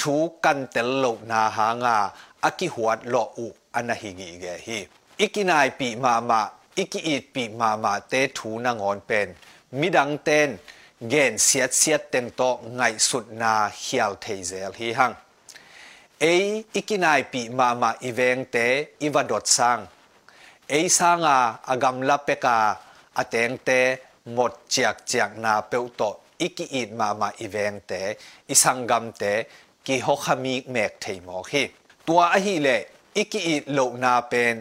[0.00, 1.96] ทูกันเตลโลนาหางา
[2.44, 4.78] อากิหวดโลอุอันนะหิกิเกฮี
[5.21, 6.41] อิกินายปีมามา
[6.77, 9.27] อิกิอีปีมามาเตทูนางอนเป็น
[9.79, 10.49] มิดังเตน
[11.09, 12.41] เกนเสียดเสียดเต็งโต
[12.75, 15.11] ไงสุดนาเฮียลเทเซลฮีหัง
[16.19, 16.23] เอ
[16.73, 18.57] อิกินายปีมามาอีเวงเต
[19.01, 19.79] อีวดดซัง
[20.69, 22.59] เอซังอาอากำลับเปกา
[23.17, 23.69] อาเตงเต
[24.33, 26.01] หมดเจียกเจียกนาเปวโต
[26.41, 27.91] อิกิอีดมามาอีเวงเต
[28.49, 29.23] อีสังกัมเต
[29.85, 31.63] กิฮกามีเมกเทมอฮี
[32.07, 32.67] ตัวอหิเล
[33.17, 34.55] อิกิอีดโลนาเป็น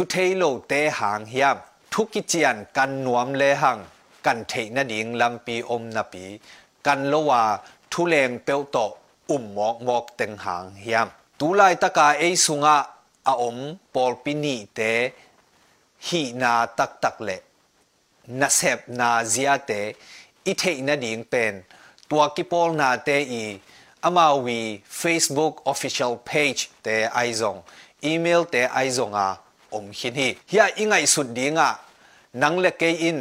[0.00, 1.56] ทุเทโลเตหางเฮียม
[1.92, 3.78] ทุกิจียนกันนวมเลหัง
[4.26, 6.24] กันเทนดิงลำปีอมนาปี
[6.86, 7.42] กันโลวา
[7.92, 8.76] ทุเลงเปวโต
[9.30, 11.08] อุ่มหมอกหมอกเต็งหางเฮียม
[11.38, 12.76] ตูไลตะกาเอสุงะ
[13.28, 13.56] อาอม
[13.94, 14.80] ปอลปินีเต
[16.06, 17.30] ฮีนาตักตักเล
[18.40, 19.70] นาเซบนาเซียเต
[20.46, 21.54] อิเทนดิงเป็น
[22.10, 23.44] ตัวกิปอลนาเตอี
[24.04, 24.60] อามาวี
[25.00, 27.56] Facebook official page เตไอซง
[28.04, 29.28] อีเมลเตไอซงอา
[29.74, 31.68] อมขินฮีเฮียอิงไงสุดดีงะ
[32.42, 33.18] นังเลเกอิน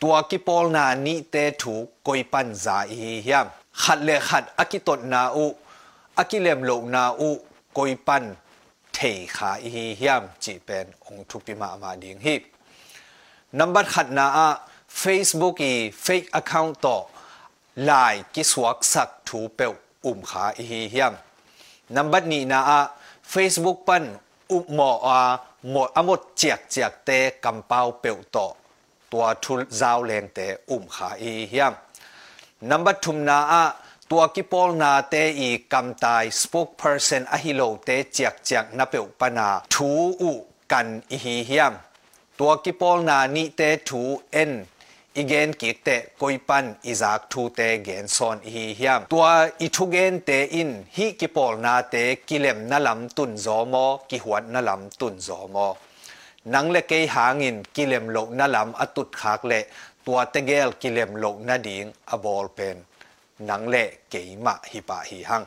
[0.00, 3.46] ตัวกิปอลนานี่เตถูกกอยปันซาอีเฮียม
[3.82, 5.46] ขัดเลขัดอากิตดนาอุ
[6.18, 7.30] อากิเลมโลนาอุ
[7.78, 8.24] กอยปัน
[8.92, 8.98] เท
[9.36, 12.34] ขาอีเฮียมจีเป็นองทุปิมามาดิงฮี
[13.58, 14.48] นับบัดขัดนาอา
[15.02, 15.72] Facebook อี
[16.04, 16.96] fake account ต่อ
[17.90, 19.72] ลายกิสวักสักถูเปว
[20.04, 21.14] อุ้มขาอีเฮียม
[21.96, 22.78] นับบัดนี้นาอา
[23.32, 24.04] Facebook ปัน
[24.52, 25.20] อุโมอา
[25.74, 27.10] งดอมดเจีย有木啊木啊ก只只的
[27.42, 28.56] 金包表多，
[29.10, 29.44] 多出
[29.80, 31.98] 绕连的唔下一ตัวทุน
[32.58, 33.64] ชาวแรงเตะอุ้มนาอะ
[34.10, 40.32] ตัวกิปอลนาเตะอีกำตายสปอคเพอร์เซนอะฮิโลเตะเจียกเจียกนับเปวปนาทูอุ
[40.72, 41.74] กันอีฮิยม
[42.38, 44.52] ตัวกิปอลนานีเตะทูเอ็น
[45.16, 45.88] อีเกนกิกเต
[46.20, 49.26] กอยปันอิจากทูเตเกนซอนอีเฮียมตัว
[49.60, 51.94] อีทุเกนเตอินฮิกิปอลนาเต
[52.28, 55.66] กิเลมนาลำตุนซอมอกิหวดนาลำตุนซอมอ
[56.54, 59.52] นังเลเกยหางินกิเลมโลนาลำอตุดขากเล
[60.06, 62.76] ตัวเตเกลกิเลมโลนาดิงอบอลเป็น
[63.48, 63.76] นังเล
[64.10, 65.42] เกยมะฮิปาฮิหัง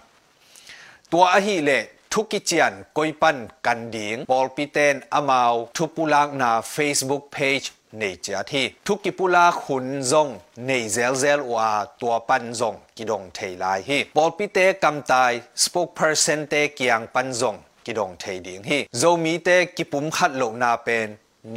[1.12, 1.72] ตัวอหิเล
[2.13, 7.67] ทุกิจียนกอยปันกันดิงบอลปิเตนอมาวทุปุลังนา Facebook page
[7.99, 10.29] ในเจ้าที่ทุกิปุลาขุนซง
[10.67, 21.09] ในเซลเซลว่าตัวปันซงกิดงเทลายฮีบอลปิเตกำตาย spokesperson เตเกียงปันซงกิดงเทดิงฮีโซมีเตกิปุมขัดโลนาเป็น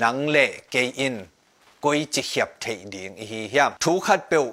[0.04, 1.16] นังเล่เกอิน
[1.84, 4.46] กอยจิเขียบเทดิงฮีเฮียมทุขัดเปียว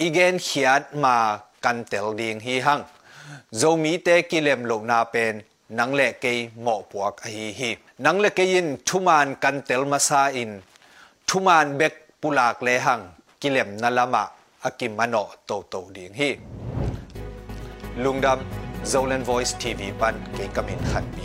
[0.00, 1.16] อีเกนเขียดมา
[1.64, 2.80] กันเตลดิงฮีหัง
[3.56, 5.34] โซมีเตกิเลมโลนาเป็น
[5.78, 7.70] นังเล่เกยหมอปวกฮีฮี
[8.04, 10.50] นังเล่เกยินทุมานกันเตลมาซาอิน
[11.28, 13.00] ทุมานเบกปุลากเลหัง
[13.42, 14.24] กิเลมนาลามะ
[14.64, 15.14] อากิมมโน
[15.46, 16.30] โตโตดิงฮี
[18.02, 21.24] ลุงดำ Zolan Voice TV ปันเกกามินขันปี